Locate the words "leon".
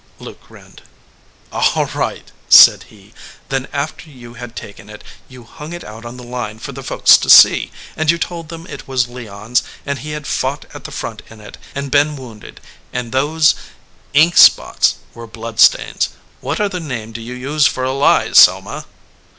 9.07-9.51